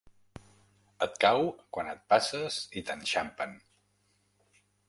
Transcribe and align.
Et 1.07 1.19
cau 1.25 1.45
quan 1.77 1.91
et 1.93 2.01
passes 2.13 2.59
i 2.83 2.87
t'enxampen. 2.89 3.57